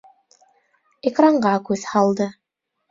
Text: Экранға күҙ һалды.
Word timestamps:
Экранға 1.11 1.55
күҙ 1.69 1.87
һалды. 1.95 2.33